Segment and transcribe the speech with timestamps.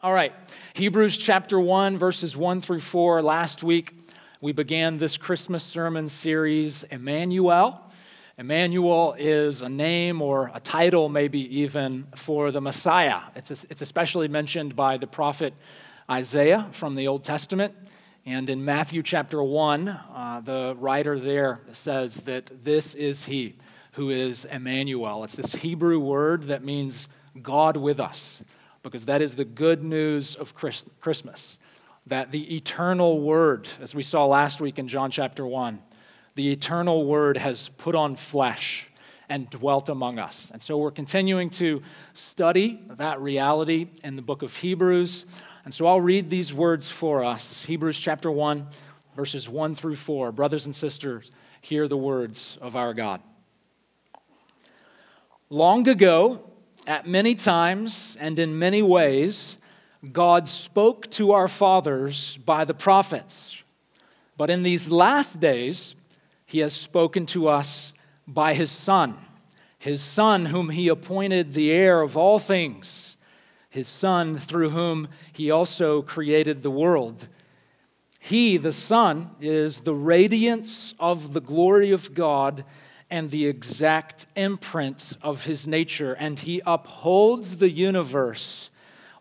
[0.00, 0.32] All right,
[0.74, 3.20] Hebrews chapter 1, verses 1 through 4.
[3.20, 3.98] Last week,
[4.40, 7.82] we began this Christmas sermon series, Emmanuel.
[8.38, 13.22] Emmanuel is a name or a title, maybe even, for the Messiah.
[13.34, 15.52] It's, it's especially mentioned by the prophet
[16.08, 17.74] Isaiah from the Old Testament.
[18.24, 23.56] And in Matthew chapter 1, uh, the writer there says that this is he
[23.94, 25.24] who is Emmanuel.
[25.24, 27.08] It's this Hebrew word that means
[27.42, 28.44] God with us
[28.82, 31.58] because that is the good news of Christmas.
[32.06, 35.80] That the eternal Word, as we saw last week in John chapter 1,
[36.34, 38.88] the eternal Word has put on flesh
[39.28, 40.50] and dwelt among us.
[40.52, 41.82] And so we're continuing to
[42.14, 45.26] study that reality in the book of Hebrews.
[45.64, 48.66] And so I'll read these words for us Hebrews chapter 1,
[49.14, 50.32] verses 1 through 4.
[50.32, 53.20] Brothers and sisters, hear the words of our God.
[55.50, 56.50] Long ago,
[56.88, 59.56] at many times and in many ways,
[60.10, 63.56] God spoke to our fathers by the prophets.
[64.38, 65.94] But in these last days,
[66.46, 67.92] He has spoken to us
[68.26, 69.18] by His Son,
[69.78, 73.16] His Son, whom He appointed the heir of all things,
[73.68, 77.28] His Son, through whom He also created the world.
[78.18, 82.64] He, the Son, is the radiance of the glory of God
[83.10, 88.68] and the exact imprint of his nature, and he upholds the universe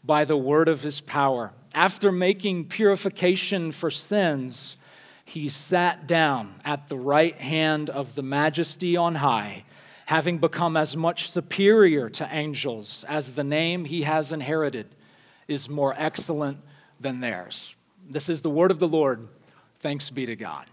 [0.04, 1.52] by the word of his power.
[1.74, 4.76] After making purification for sins,
[5.24, 9.64] he sat down at the right hand of the majesty on high,
[10.06, 14.88] having become as much superior to angels as the name he has inherited
[15.48, 16.60] is more excellent
[17.00, 17.76] than theirs.
[18.10, 19.28] This is the word of the Lord.
[19.80, 20.66] Thanks be to God.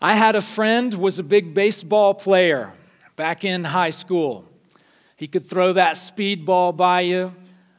[0.00, 2.72] I had a friend was a big baseball player
[3.16, 4.44] back in high school.
[5.16, 7.34] He could throw that speedball by you,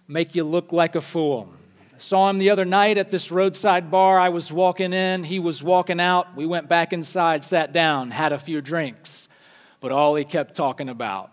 [0.05, 1.49] make you look like a fool.
[1.95, 4.19] I saw him the other night at this roadside bar.
[4.19, 6.35] I was walking in, he was walking out.
[6.35, 9.29] We went back inside, sat down, had a few drinks.
[9.79, 11.31] But all he kept talking about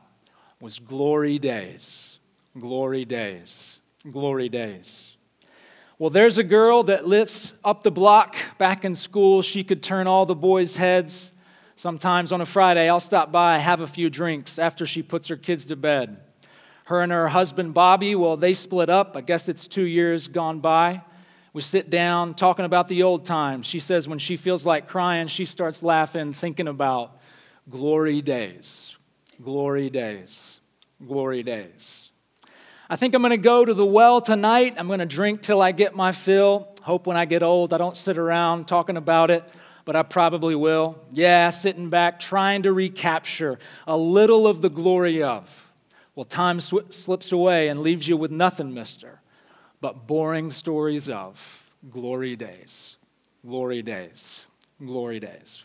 [0.60, 2.18] was glory days,
[2.56, 5.16] glory days, glory days.
[5.98, 9.40] Well, there's a girl that lives up the block back in school.
[9.40, 11.32] She could turn all the boys' heads.
[11.74, 15.36] Sometimes on a Friday, I'll stop by, have a few drinks after she puts her
[15.36, 16.20] kids to bed.
[16.84, 19.16] Her and her husband, Bobby, well, they split up.
[19.16, 21.02] I guess it's two years gone by.
[21.54, 23.64] We sit down talking about the old times.
[23.64, 27.16] She says when she feels like crying, she starts laughing, thinking about
[27.70, 28.94] glory days,
[29.42, 30.60] glory days,
[31.06, 32.05] glory days.
[32.88, 34.76] I think I'm going to go to the well tonight.
[34.78, 36.69] I'm going to drink till I get my fill.
[36.82, 39.50] Hope when I get old, I don't sit around talking about it,
[39.84, 40.97] but I probably will.
[41.12, 43.58] Yeah, sitting back, trying to recapture
[43.88, 45.69] a little of the glory of.
[46.14, 49.20] Well, time sw- slips away and leaves you with nothing, mister,
[49.80, 52.94] but boring stories of glory days,
[53.44, 54.47] glory days,
[54.78, 55.64] glory days.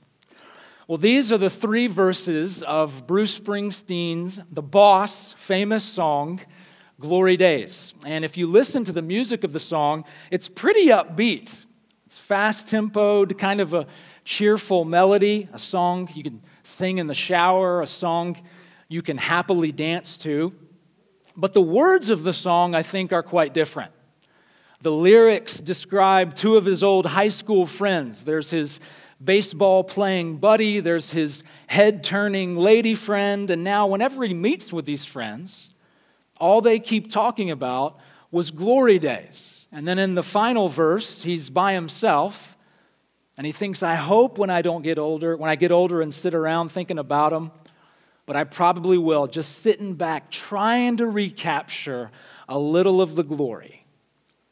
[0.87, 6.41] Well, these are the three verses of Bruce Springsteen's The Boss famous song
[7.01, 7.95] Glory Days.
[8.05, 11.65] And if you listen to the music of the song, it's pretty upbeat.
[12.05, 13.87] It's fast tempoed, kind of a
[14.23, 18.37] cheerful melody, a song you can sing in the shower, a song
[18.87, 20.53] you can happily dance to.
[21.35, 23.91] But the words of the song, I think, are quite different.
[24.81, 28.25] The lyrics describe two of his old high school friends.
[28.25, 28.79] There's his
[29.23, 34.85] baseball playing buddy, there's his head turning lady friend, and now, whenever he meets with
[34.85, 35.70] these friends,
[36.41, 37.99] all they keep talking about
[38.31, 39.67] was glory days.
[39.71, 42.57] And then in the final verse, he's by himself
[43.37, 46.13] and he thinks, I hope when I don't get older, when I get older and
[46.13, 47.51] sit around thinking about them,
[48.25, 52.09] but I probably will, just sitting back trying to recapture
[52.49, 53.85] a little of the glory.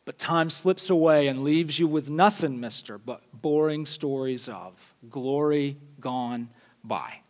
[0.05, 5.77] But time slips away and leaves you with nothing, mister, but boring stories of glory
[5.99, 6.49] gone
[6.83, 7.21] by.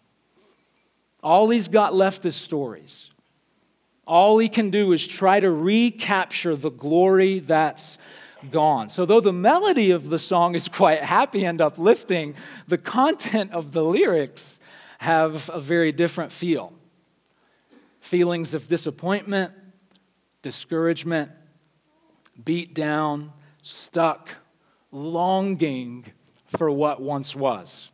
[1.24, 3.10] All he's got left is stories
[4.10, 8.00] all he can do is try to recapture the glory that's
[8.52, 8.90] gone.
[8.90, 12.34] So, though the melody of the song is quite happy and uplifting,
[12.68, 14.60] the content of the lyrics
[14.98, 16.74] have a very different feel.
[18.02, 19.54] Feelings of disappointment,
[20.42, 21.30] discouragement,
[22.44, 23.32] beat down,
[23.62, 24.38] stuck,
[24.92, 26.06] longing
[26.48, 27.90] for what once was.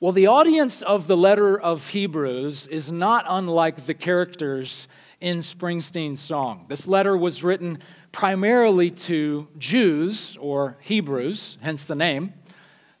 [0.00, 4.88] Well, the audience of the letter of Hebrews is not unlike the characters
[5.24, 6.66] in Springsteen's song.
[6.68, 7.78] This letter was written
[8.12, 12.34] primarily to Jews or Hebrews, hence the name,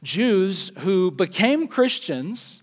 [0.02, 2.62] Jews who became Christians.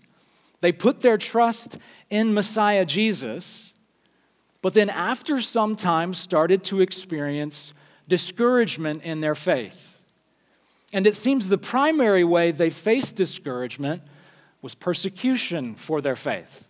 [0.62, 1.78] They put their trust
[2.10, 3.72] in Messiah Jesus,
[4.62, 7.72] but then after some time started to experience
[8.08, 9.96] discouragement in their faith.
[10.92, 14.02] And it seems the primary way they faced discouragement
[14.60, 16.66] was persecution for their faith.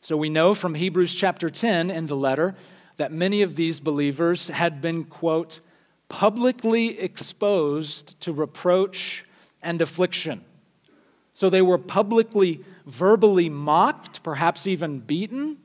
[0.00, 2.54] So we know from Hebrews chapter 10 in the letter
[2.96, 5.60] that many of these believers had been, quote,
[6.08, 9.24] publicly exposed to reproach
[9.62, 10.44] and affliction.
[11.34, 15.58] So they were publicly, verbally mocked, perhaps even beaten,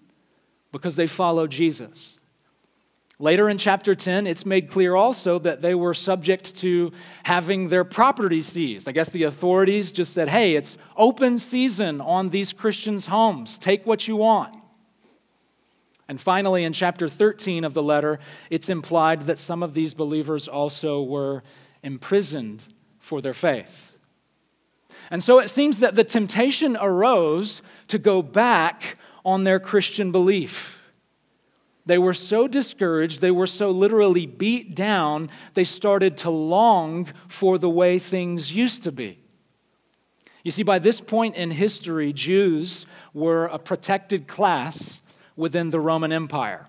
[0.71, 2.17] because they followed Jesus.
[3.19, 6.91] Later in chapter 10, it's made clear also that they were subject to
[7.23, 8.89] having their property seized.
[8.89, 13.57] I guess the authorities just said, hey, it's open season on these Christians' homes.
[13.57, 14.55] Take what you want.
[16.07, 18.19] And finally, in chapter 13 of the letter,
[18.49, 21.43] it's implied that some of these believers also were
[21.81, 22.67] imprisoned
[22.99, 23.91] for their faith.
[25.09, 30.82] And so it seems that the temptation arose to go back on their Christian belief.
[31.85, 37.57] They were so discouraged, they were so literally beat down, they started to long for
[37.57, 39.19] the way things used to be.
[40.43, 45.01] You see, by this point in history, Jews were a protected class
[45.35, 46.67] within the Roman Empire.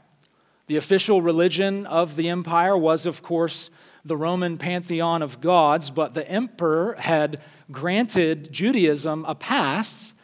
[0.67, 3.71] The official religion of the empire was, of course,
[4.05, 7.41] the Roman pantheon of gods, but the emperor had
[7.71, 10.15] granted Judaism a pass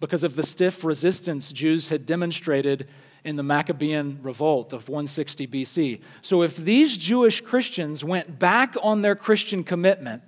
[0.00, 2.88] because of the stiff resistance Jews had demonstrated
[3.24, 6.00] in the Maccabean revolt of 160 BC.
[6.22, 10.22] So, if these Jewish Christians went back on their Christian commitment,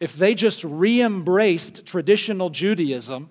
[0.00, 3.30] if they just re embraced traditional Judaism,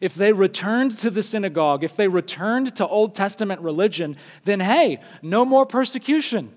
[0.00, 4.98] if they returned to the synagogue, if they returned to Old Testament religion, then hey,
[5.22, 6.50] no more persecution.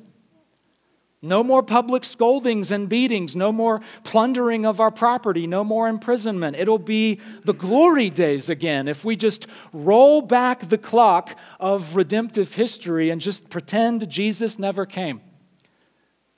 [1.25, 6.56] No more public scoldings and beatings, no more plundering of our property, no more imprisonment.
[6.56, 12.54] It'll be the glory days again if we just roll back the clock of redemptive
[12.54, 15.19] history and just pretend Jesus never came.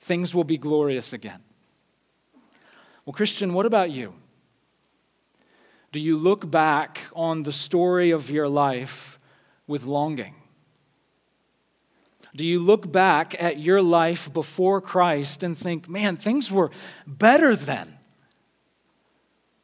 [0.00, 1.40] Things will be glorious again.
[3.04, 4.14] Well, Christian, what about you?
[5.92, 9.18] Do you look back on the story of your life
[9.66, 10.37] with longing?
[12.34, 16.70] Do you look back at your life before Christ and think, man, things were
[17.06, 17.98] better then?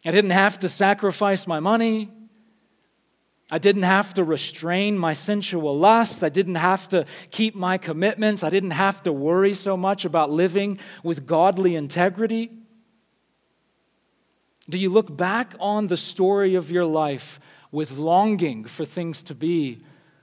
[0.05, 2.11] I didn't have to sacrifice my money.
[3.51, 6.25] I didn't have to restrain my sensual lust.
[6.25, 8.43] I didn't have to keep my commitments.
[8.43, 12.51] I didn't have to worry so much about living with godly integrity.
[14.69, 17.39] Do you look back on the story of your life
[17.71, 19.81] with longing for things to be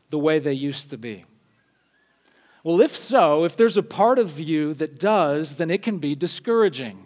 [0.09, 1.25] the way they used to be?
[2.63, 6.15] Well, if so, if there's a part of you that does, then it can be
[6.15, 7.05] discouraging.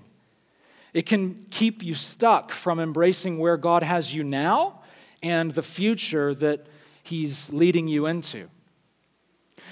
[0.94, 4.82] It can keep you stuck from embracing where God has you now
[5.22, 6.66] and the future that
[7.04, 8.50] He's leading you into.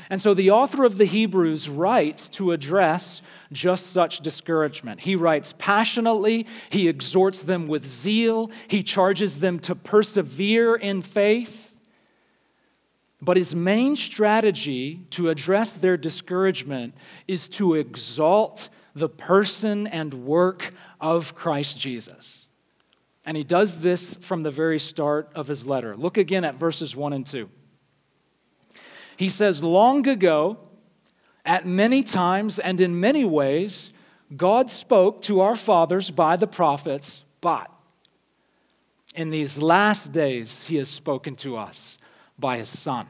[0.10, 3.22] And so the author of the Hebrews writes to address
[3.52, 5.02] just such discouragement.
[5.02, 11.63] He writes passionately, he exhorts them with zeal, he charges them to persevere in faith.
[13.24, 16.94] But his main strategy to address their discouragement
[17.26, 22.48] is to exalt the person and work of Christ Jesus.
[23.26, 25.96] And he does this from the very start of his letter.
[25.96, 27.50] Look again at verses 1 and 2.
[29.16, 30.58] He says, Long ago,
[31.46, 33.92] at many times and in many ways,
[34.36, 37.72] God spoke to our fathers by the prophets, but
[39.16, 41.98] in these last days, He has spoken to us
[42.38, 43.08] by His Son.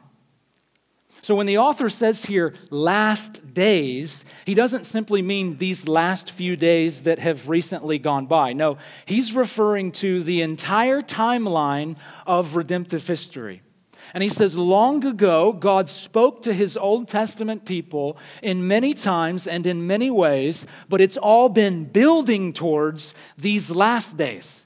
[1.21, 6.55] So when the author says here, last days, he doesn't simply mean these last few
[6.55, 8.53] days that have recently gone by.
[8.53, 13.61] No, he's referring to the entire timeline of redemptive history.
[14.13, 19.47] And he says, Long ago, God spoke to his Old Testament people in many times
[19.47, 24.62] and in many ways, but it's all been building towards these last days.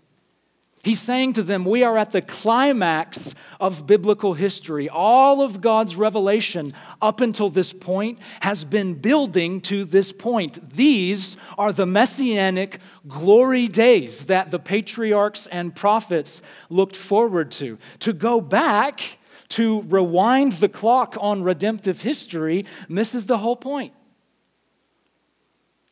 [0.87, 4.87] He's saying to them, We are at the climax of biblical history.
[4.87, 10.75] All of God's revelation up until this point has been building to this point.
[10.77, 16.39] These are the messianic glory days that the patriarchs and prophets
[16.69, 17.77] looked forward to.
[17.99, 23.91] To go back to rewind the clock on redemptive history misses the whole point.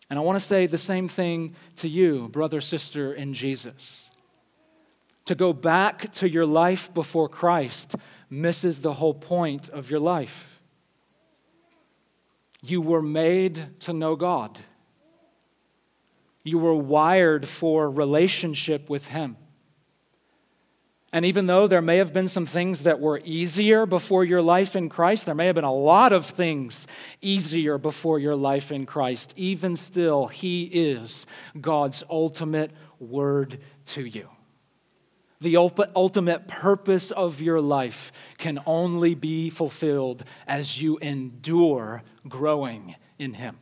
[0.09, 4.04] And I want to say the same thing to you, brother, sister in Jesus.
[5.25, 7.95] To go back to your life before Christ
[8.29, 10.59] misses the whole point of your life.
[12.61, 14.59] You were made to know God.
[16.43, 19.37] You were wired for relationship with Him.
[21.11, 24.75] And even though there may have been some things that were easier before your life
[24.75, 26.87] in Christ, there may have been a lot of things
[27.21, 31.25] easier before your life in Christ, even still, He is
[31.59, 34.27] God's ultimate word to you.
[35.45, 43.35] The ultimate purpose of your life can only be fulfilled as you endure growing in
[43.35, 43.59] Him.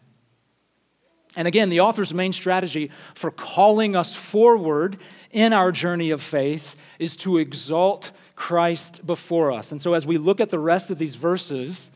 [1.36, 4.96] And again, the author's main strategy for calling us forward
[5.30, 9.74] in our journey of faith is to exalt Christ before us.
[9.74, 11.92] And so, as we look at the rest of these verses,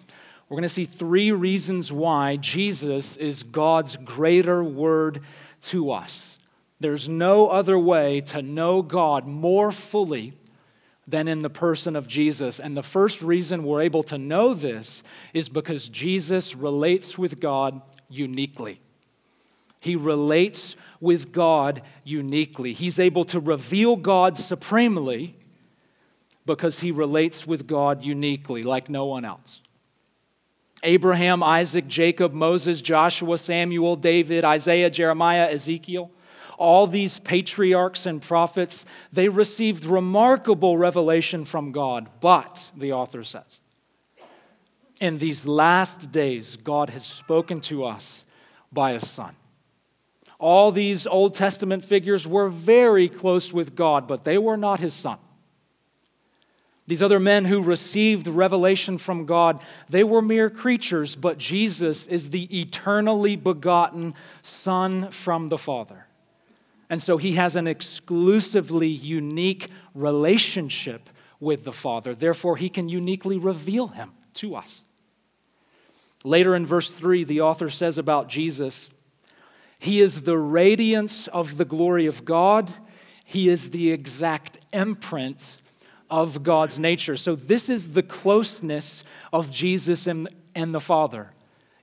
[0.50, 5.24] we're going to see three reasons why Jesus is God's greater word
[5.62, 6.37] to us.
[6.79, 10.34] There's no other way to know God more fully
[11.07, 12.60] than in the person of Jesus.
[12.60, 15.01] And the first reason we're able to know this
[15.34, 18.79] is because Jesus relates with God uniquely.
[19.81, 22.74] He relates with God uniquely.
[22.74, 25.36] He's able to reveal God supremely
[26.46, 29.62] because he relates with God uniquely, like no one else.
[30.84, 36.12] Abraham, Isaac, Jacob, Moses, Joshua, Samuel, David, Isaiah, Jeremiah, Ezekiel,
[36.58, 38.84] all these patriarchs and prophets,
[39.14, 42.10] they received remarkable revelation from God.
[42.20, 43.62] But, the author says,
[45.00, 48.26] in these last days, God has spoken to us
[48.72, 49.36] by a son.
[50.40, 54.94] All these Old Testament figures were very close with God, but they were not his
[54.94, 55.18] son.
[56.88, 62.30] These other men who received revelation from God, they were mere creatures, but Jesus is
[62.30, 66.07] the eternally begotten Son from the Father.
[66.89, 72.15] And so he has an exclusively unique relationship with the Father.
[72.15, 74.82] Therefore, he can uniquely reveal him to us.
[76.24, 78.89] Later in verse 3, the author says about Jesus
[79.79, 82.72] he is the radiance of the glory of God.
[83.24, 85.58] He is the exact imprint
[86.10, 87.17] of God's nature.
[87.17, 91.32] So, this is the closeness of Jesus and, and the Father.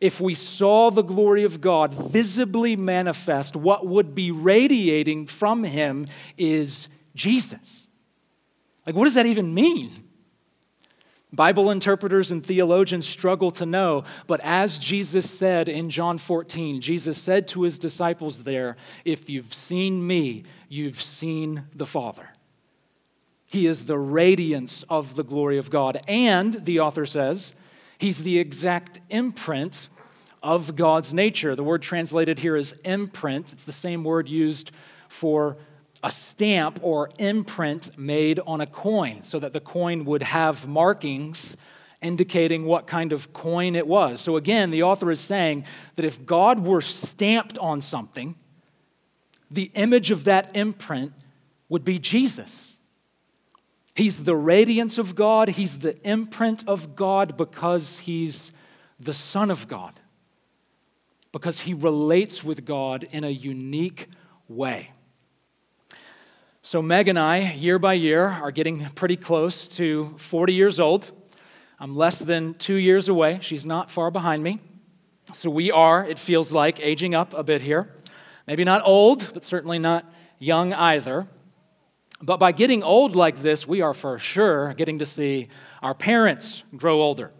[0.05, 6.05] If we saw the glory of God visibly manifest, what would be radiating from him
[6.37, 7.89] is Jesus.
[8.85, 9.93] Like, what does that even mean?
[11.33, 17.17] Bible interpreters and theologians struggle to know, but as Jesus said in John 14, Jesus
[17.17, 22.29] said to his disciples there, If you've seen me, you've seen the Father.
[23.51, 25.99] He is the radiance of the glory of God.
[26.07, 27.55] And, the author says,
[27.97, 29.89] he's the exact imprint
[30.45, 31.57] of God's nature.
[31.57, 34.71] The word translated here is imprint, it's the same word used
[35.09, 35.57] for
[36.05, 41.57] a stamp or imprint made on a coin so that the coin would have markings
[42.03, 44.21] indicating what kind of coin it was.
[44.21, 45.65] So again, the author is saying
[45.97, 48.35] that if God were stamped on something,
[49.51, 51.13] the image of that imprint
[51.71, 52.75] would be Jesus.
[53.95, 58.53] He's the radiance of God, he's the imprint of God because he's
[59.01, 60.01] the Son of God,
[61.35, 64.09] because he relates with God in a unique
[64.49, 64.89] way.
[66.63, 71.11] So, Meg and I, year by year, are getting pretty close to 40 years old.
[71.81, 73.41] I'm less than two years away.
[73.43, 74.61] She's not far behind me.
[75.33, 77.93] So, we are, it feels like, aging up a bit here.
[78.47, 81.27] Maybe not old, but certainly not young either.
[82.23, 85.49] But by getting old like this, we are for sure getting to see
[85.83, 87.33] our parents grow older.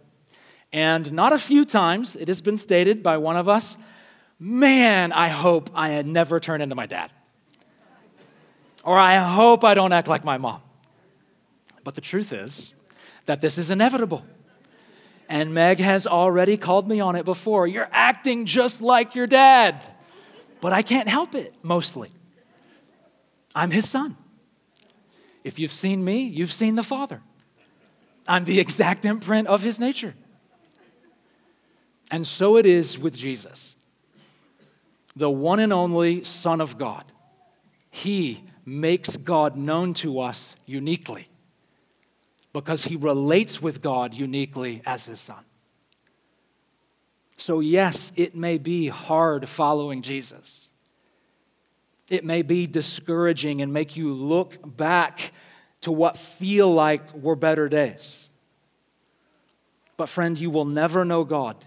[0.75, 3.77] And not a few times, it has been stated by one of us,
[4.37, 7.13] man, I hope I had never turned into my dad
[8.83, 10.61] or I hope I don't act like my mom.
[11.85, 12.73] But the truth is
[13.25, 14.25] that this is inevitable.
[15.29, 17.67] And Meg has already called me on it before.
[17.67, 19.81] You're acting just like your dad.
[20.59, 22.09] But I can't help it, mostly.
[23.55, 24.17] I'm his son.
[25.45, 27.21] If you've seen me, you've seen the Father.
[28.27, 30.15] I'm the exact imprint of his nature.
[32.11, 33.75] And so it is with Jesus,
[35.15, 37.05] the one and only Son of God.
[37.89, 41.29] He makes God known to us uniquely
[42.51, 45.43] because he relates with God uniquely as his son.
[47.37, 50.61] So, yes, it may be hard following Jesus.
[52.09, 55.31] It may be discouraging and make you look back
[55.81, 58.29] to what feel like were better days.
[59.97, 61.57] But, friend, you will never know God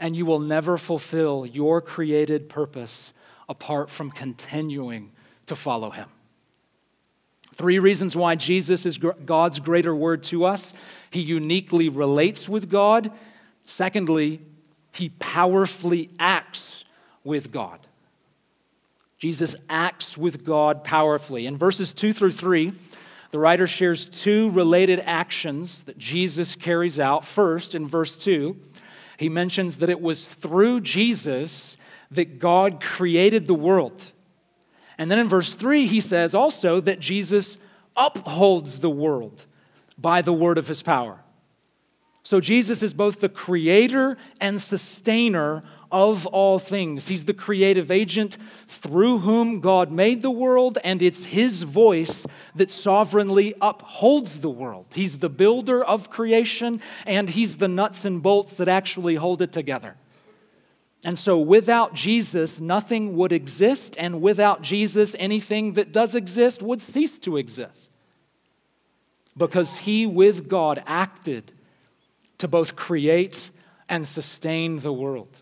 [0.00, 3.12] and you will never fulfill your created purpose
[3.48, 5.12] apart from continuing
[5.46, 6.08] to follow him.
[7.54, 10.72] Three reasons why Jesus is God's greater word to us.
[11.10, 13.12] He uniquely relates with God.
[13.64, 14.40] Secondly,
[14.94, 16.84] he powerfully acts
[17.22, 17.80] with God.
[19.18, 21.46] Jesus acts with God powerfully.
[21.46, 22.72] In verses 2 through 3,
[23.30, 27.24] The writer shares two related actions that Jesus carries out.
[27.24, 28.56] First, in verse 2,
[29.20, 31.76] he mentions that it was through Jesus
[32.10, 34.12] that God created the world.
[34.96, 37.58] And then in verse 3, he says also that Jesus
[37.94, 39.44] upholds the world
[39.98, 41.20] by the word of his power.
[42.22, 47.08] So Jesus is both the creator and sustainer of all things.
[47.08, 52.70] He's the creative agent through whom God made the world, and it's his voice that
[52.70, 54.86] sovereignly upholds the world.
[54.94, 59.52] He's the builder of creation, and he's the nuts and bolts that actually hold it
[59.52, 59.96] together.
[61.04, 66.82] And so, without Jesus, nothing would exist, and without Jesus, anything that does exist would
[66.82, 67.90] cease to exist.
[69.36, 71.52] Because he, with God, acted
[72.36, 73.50] to both create
[73.88, 75.40] and sustain the world.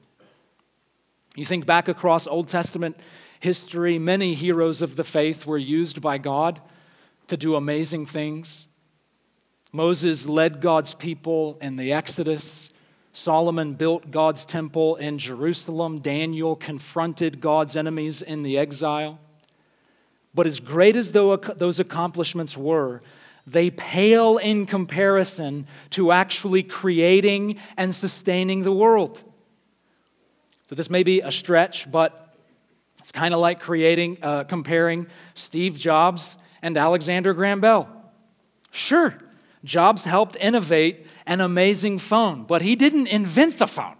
[1.38, 2.98] You think back across Old Testament
[3.38, 6.60] history, many heroes of the faith were used by God
[7.28, 8.66] to do amazing things.
[9.70, 12.70] Moses led God's people in the Exodus.
[13.12, 16.00] Solomon built God's temple in Jerusalem.
[16.00, 19.20] Daniel confronted God's enemies in the exile.
[20.34, 23.00] But as great as those accomplishments were,
[23.46, 29.22] they pale in comparison to actually creating and sustaining the world.
[30.68, 32.34] So this may be a stretch, but
[32.98, 37.88] it's kind of like creating, uh, comparing Steve Jobs and Alexander Graham Bell.
[38.70, 39.14] Sure,
[39.64, 43.96] Jobs helped innovate an amazing phone, but he didn't invent the phone.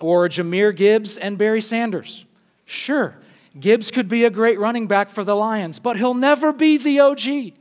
[0.00, 2.24] Or Jahmyr Gibbs and Barry Sanders.
[2.64, 3.16] Sure,
[3.58, 6.98] Gibbs could be a great running back for the Lions, but he'll never be the
[6.98, 7.54] OG.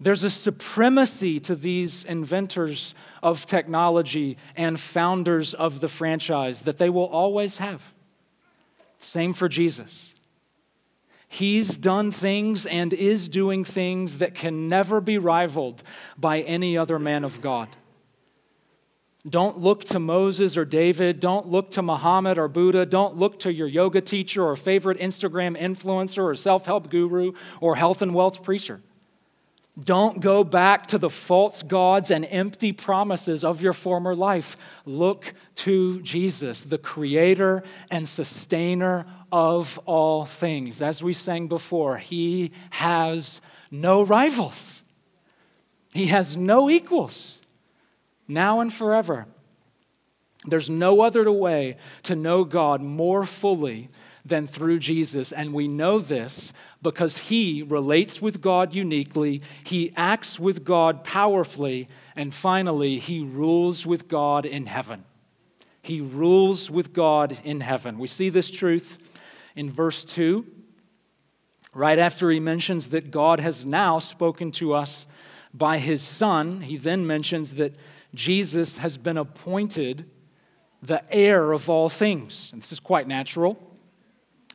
[0.00, 6.88] There's a supremacy to these inventors of technology and founders of the franchise that they
[6.88, 7.92] will always have.
[8.98, 10.12] Same for Jesus.
[11.28, 15.82] He's done things and is doing things that can never be rivaled
[16.16, 17.68] by any other man of God.
[19.28, 21.20] Don't look to Moses or David.
[21.20, 22.86] Don't look to Muhammad or Buddha.
[22.86, 27.76] Don't look to your yoga teacher or favorite Instagram influencer or self help guru or
[27.76, 28.78] health and wealth preacher.
[29.82, 34.56] Don't go back to the false gods and empty promises of your former life.
[34.84, 40.82] Look to Jesus, the creator and sustainer of all things.
[40.82, 44.82] As we sang before, he has no rivals,
[45.92, 47.38] he has no equals,
[48.26, 49.26] now and forever.
[50.46, 53.90] There's no other way to know God more fully
[54.28, 55.32] than through Jesus.
[55.32, 61.88] And we know this because he relates with God uniquely, he acts with God powerfully,
[62.16, 65.04] and finally, he rules with God in heaven.
[65.82, 67.98] He rules with God in heaven.
[67.98, 69.20] We see this truth
[69.56, 70.46] in verse 2,
[71.74, 75.06] right after he mentions that God has now spoken to us
[75.54, 76.60] by his Son.
[76.60, 77.74] He then mentions that
[78.14, 80.12] Jesus has been appointed
[80.82, 82.50] the heir of all things.
[82.52, 83.67] And this is quite natural.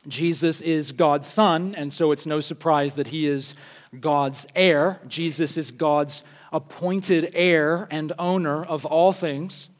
[0.06, 3.54] Jesus is God's son, and so it's no surprise that he is
[3.98, 5.00] God's heir.
[5.08, 9.70] Jesus is God's appointed heir and owner of all things.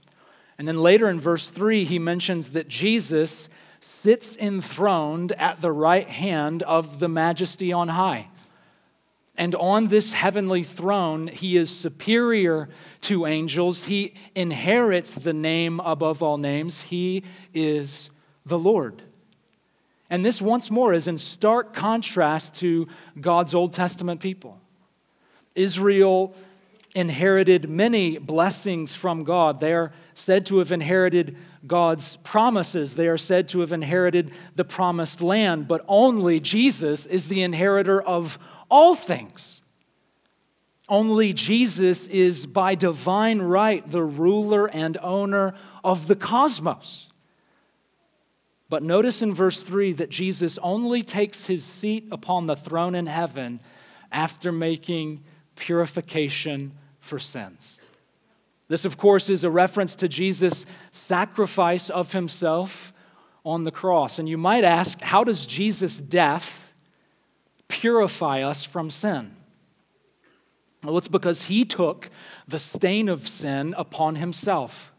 [0.58, 3.48] And then later in verse 3, he mentions that Jesus
[3.80, 8.28] sits enthroned at the right hand of the majesty on high.
[9.36, 12.68] And on this heavenly throne, he is superior
[13.02, 13.84] to angels.
[13.84, 16.82] He inherits the name above all names.
[16.82, 18.10] He is
[18.46, 19.02] the Lord.
[20.14, 22.86] And this, once more, is in stark contrast to
[23.20, 24.60] God's Old Testament people.
[25.56, 26.36] Israel
[26.94, 29.58] inherited many blessings from God.
[29.58, 32.94] They are said to have inherited God's promises.
[32.94, 38.00] They are said to have inherited the promised land, but only Jesus is the inheritor
[38.00, 38.38] of
[38.70, 39.60] all things.
[40.88, 47.08] Only Jesus is by divine right the ruler and owner of the cosmos.
[48.74, 53.06] But notice in verse 3 that Jesus only takes his seat upon the throne in
[53.06, 53.60] heaven
[54.10, 55.22] after making
[55.54, 57.78] purification for sins.
[58.66, 62.92] This, of course, is a reference to Jesus' sacrifice of himself
[63.44, 64.18] on the cross.
[64.18, 66.72] And you might ask, how does Jesus' death
[67.68, 69.36] purify us from sin?
[70.82, 72.10] Well, it's because he took
[72.48, 74.92] the stain of sin upon himself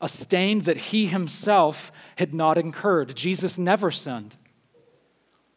[0.00, 3.16] a stain that he himself had not incurred.
[3.16, 4.36] Jesus never sinned.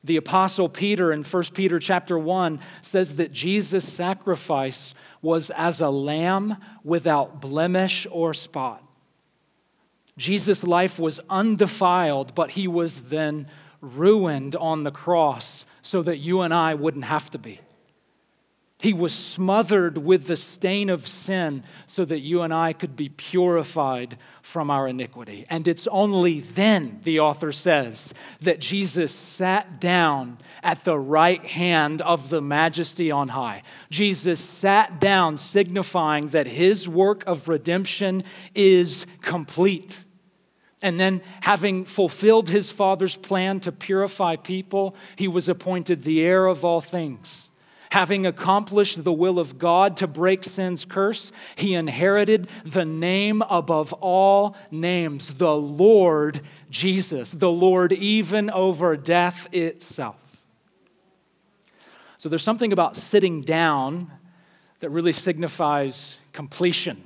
[0.04, 5.89] The apostle Peter in 1 Peter chapter 1 says that Jesus' sacrifice was as a
[5.89, 8.84] lamb without blemish or spot.
[10.17, 13.47] Jesus' life was undefiled, but he was then
[13.80, 17.60] ruined on the cross so that you and I wouldn't have to be.
[18.81, 23.09] He was smothered with the stain of sin so that you and I could be
[23.09, 25.45] purified from our iniquity.
[25.51, 32.01] And it's only then, the author says, that Jesus sat down at the right hand
[32.01, 33.61] of the majesty on high.
[33.91, 38.23] Jesus sat down, signifying that his work of redemption
[38.55, 40.05] is complete.
[40.81, 46.47] And then, having fulfilled his Father's plan to purify people, he was appointed the heir
[46.47, 47.47] of all things.
[47.91, 53.91] Having accomplished the will of God to break sin's curse, he inherited the name above
[53.93, 60.15] all names, the Lord Jesus, the Lord even over death itself.
[62.17, 64.10] So there's something about sitting down
[64.80, 67.04] that really signifies completion,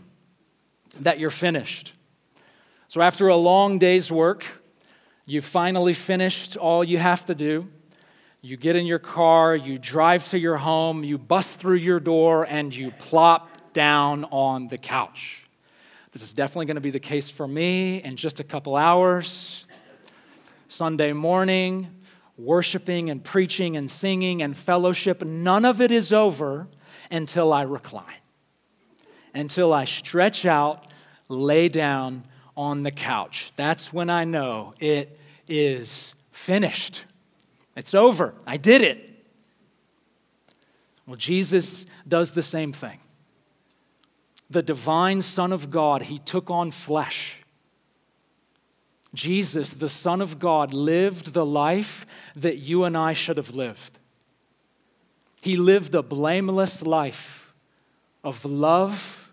[1.00, 1.94] that you're finished.
[2.90, 4.46] So after a long day's work,
[5.26, 7.70] you finally finished all you have to do.
[8.46, 12.46] You get in your car, you drive to your home, you bust through your door,
[12.48, 15.44] and you plop down on the couch.
[16.12, 19.66] This is definitely going to be the case for me in just a couple hours.
[20.68, 21.88] Sunday morning,
[22.38, 26.68] worshiping and preaching and singing and fellowship, none of it is over
[27.10, 28.22] until I recline,
[29.34, 30.86] until I stretch out,
[31.30, 32.22] lay down
[32.56, 33.54] on the couch.
[33.56, 37.06] That's when I know it is finished.
[37.76, 38.34] It's over.
[38.48, 39.26] I did it.
[41.06, 43.00] Well, Jesus does the same thing.
[44.50, 47.42] The divine Son of God, he took on flesh.
[49.14, 53.98] Jesus, the Son of God, lived the life that you and I should have lived.
[55.42, 57.54] He lived a blameless life
[58.24, 59.32] of love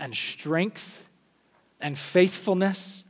[0.00, 1.10] and strength
[1.80, 3.04] and faithfulness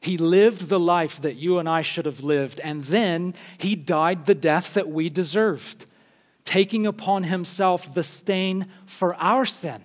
[0.00, 4.26] he lived the life that you and I should have lived, and then he died
[4.26, 5.86] the death that we deserved,
[6.44, 9.82] taking upon himself the stain for our sin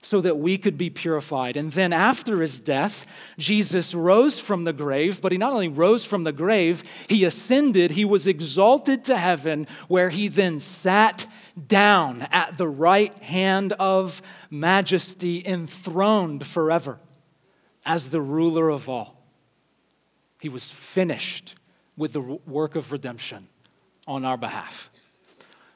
[0.00, 1.56] so that we could be purified.
[1.56, 3.04] And then after his death,
[3.36, 7.92] Jesus rose from the grave, but he not only rose from the grave, he ascended,
[7.92, 11.26] he was exalted to heaven, where he then sat
[11.66, 17.00] down at the right hand of majesty, enthroned forever
[17.88, 19.16] as the ruler of all.
[20.40, 21.54] He was finished
[21.96, 23.48] with the work of redemption
[24.06, 24.90] on our behalf.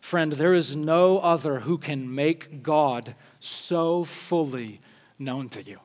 [0.02, 4.80] Friend, there is no other who can make God so fully
[5.18, 5.80] known to you.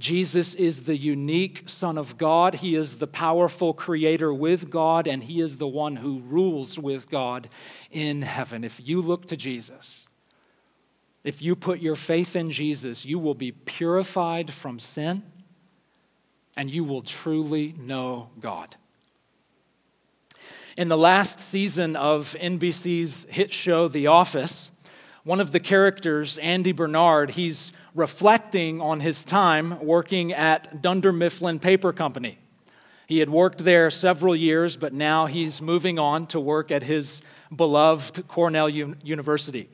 [0.00, 2.56] Jesus is the unique Son of God.
[2.56, 7.08] He is the powerful creator with God, and He is the one who rules with
[7.08, 7.48] God
[7.92, 8.64] in heaven.
[8.64, 10.04] If you look to Jesus,
[11.24, 15.22] if you put your faith in Jesus, you will be purified from sin
[16.56, 18.76] and you will truly know God.
[20.76, 24.70] In the last season of NBC's hit show, The Office,
[25.24, 31.58] one of the characters, Andy Bernard, he's reflecting on his time working at Dunder Mifflin
[31.58, 32.38] Paper Company.
[33.06, 37.20] He had worked there several years, but now he's moving on to work at his
[37.54, 39.68] beloved Cornell U- University.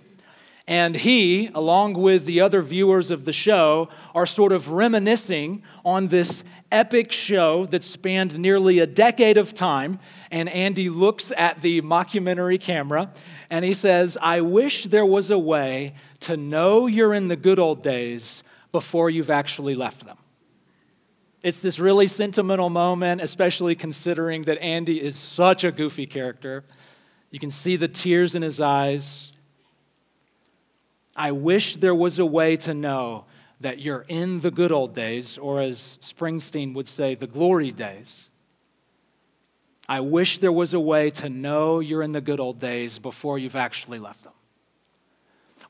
[0.68, 6.08] And he, along with the other viewers of the show, are sort of reminiscing on
[6.08, 10.00] this epic show that spanned nearly a decade of time.
[10.32, 13.12] And Andy looks at the mockumentary camera
[13.48, 17.60] and he says, I wish there was a way to know you're in the good
[17.60, 20.18] old days before you've actually left them.
[21.44, 26.64] It's this really sentimental moment, especially considering that Andy is such a goofy character.
[27.30, 29.30] You can see the tears in his eyes.
[31.16, 33.24] I wish there was a way to know
[33.60, 38.28] that you're in the good old days, or as Springsteen would say, the glory days.
[39.88, 43.38] I wish there was a way to know you're in the good old days before
[43.38, 44.32] you've actually left them.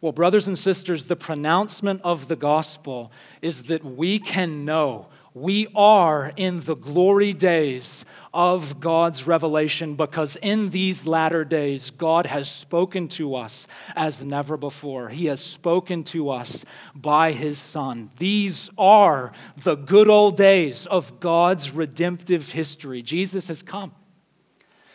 [0.01, 5.69] Well, brothers and sisters, the pronouncement of the gospel is that we can know we
[5.75, 8.05] are in the glory days
[8.37, 14.59] of God's revelation because in these latter days, God has spoken to us as never
[14.59, 15.09] before.
[15.09, 16.63] He has spoken to us
[16.95, 18.11] by His Son.
[18.19, 23.01] These are the good old days of God's redemptive history.
[23.01, 23.93] Jesus has come.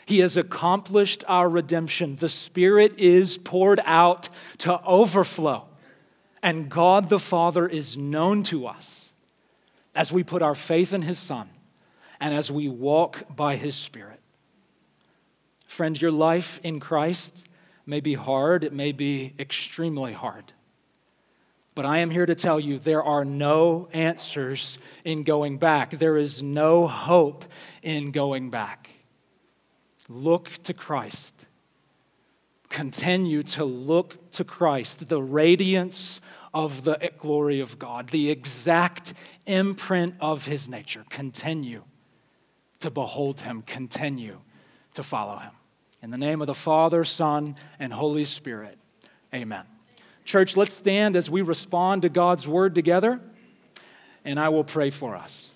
[0.05, 2.17] He has accomplished our redemption.
[2.17, 5.65] The Spirit is poured out to overflow,
[6.43, 9.09] and God the Father is known to us
[9.95, 11.49] as we put our faith in His Son
[12.21, 14.19] and as we walk by His Spirit.
[15.65, 17.49] Friends, your life in Christ
[17.85, 20.53] may be hard, it may be extremely hard.
[21.73, 25.91] But I am here to tell you there are no answers in going back.
[25.91, 27.45] There is no hope
[27.81, 28.89] in going back.
[30.07, 31.47] Look to Christ.
[32.69, 36.19] Continue to look to Christ, the radiance
[36.53, 39.13] of the glory of God, the exact
[39.45, 41.05] imprint of his nature.
[41.09, 41.83] Continue
[42.81, 44.39] to behold him, continue
[44.93, 45.51] to follow him.
[46.01, 48.77] In the name of the Father, Son, and Holy Spirit,
[49.33, 49.65] amen.
[50.25, 53.19] Church, let's stand as we respond to God's word together,
[54.25, 55.50] and I will pray for us.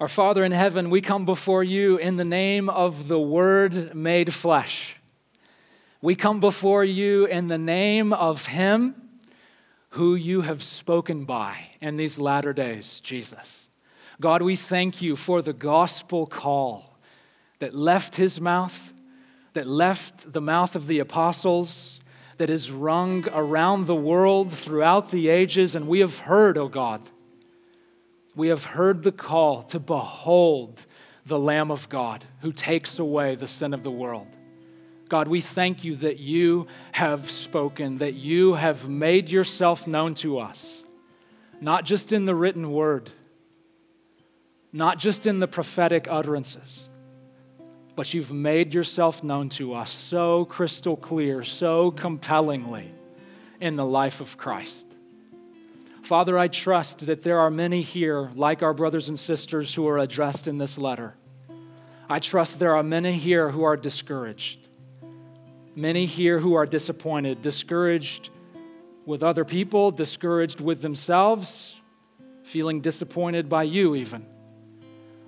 [0.00, 4.32] Our Father in heaven, we come before you in the name of the Word made
[4.32, 4.96] flesh.
[6.00, 8.94] We come before you in the name of Him
[9.90, 13.68] who you have spoken by in these latter days, Jesus.
[14.22, 16.96] God, we thank you for the gospel call
[17.58, 18.94] that left His mouth,
[19.52, 22.00] that left the mouth of the apostles,
[22.38, 26.68] that is rung around the world throughout the ages, and we have heard, O oh
[26.68, 27.02] God
[28.34, 30.84] we have heard the call to behold
[31.26, 34.26] the Lamb of God who takes away the sin of the world.
[35.08, 40.38] God, we thank you that you have spoken, that you have made yourself known to
[40.38, 40.84] us,
[41.60, 43.10] not just in the written word,
[44.72, 46.88] not just in the prophetic utterances,
[47.96, 52.92] but you've made yourself known to us so crystal clear, so compellingly
[53.60, 54.89] in the life of Christ.
[56.02, 59.98] Father, I trust that there are many here, like our brothers and sisters who are
[59.98, 61.14] addressed in this letter.
[62.08, 64.66] I trust there are many here who are discouraged,
[65.76, 68.30] many here who are disappointed, discouraged
[69.06, 71.76] with other people, discouraged with themselves,
[72.42, 74.26] feeling disappointed by you, even.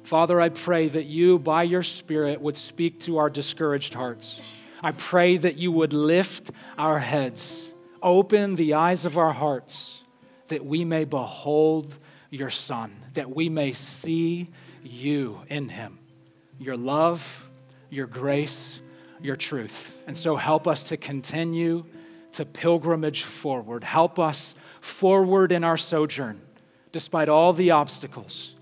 [0.02, 4.40] Father, I pray that you, by your Spirit, would speak to our discouraged hearts.
[4.82, 7.68] I pray that you would lift our heads,
[8.02, 10.01] open the eyes of our hearts
[10.52, 11.96] that we may behold
[12.30, 14.50] your Son, that we may see
[14.82, 15.98] you in him,
[16.58, 17.48] your love,
[17.88, 18.80] your grace,
[19.22, 20.02] your truth.
[20.06, 21.84] And so help us to continue
[22.32, 23.82] to pilgrimage forward.
[23.82, 26.40] Help us forward in our sojourn,
[26.90, 28.54] despite all the obstacles.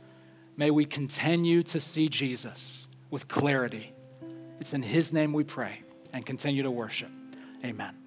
[0.56, 3.92] May we continue to see Jesus with clarity.
[4.60, 7.10] It's in his name we pray and continue to worship.
[7.64, 7.99] Amen.